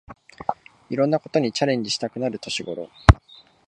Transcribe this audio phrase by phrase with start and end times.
[0.89, 2.89] いろんなことにチャレンジしたくなる年ごろ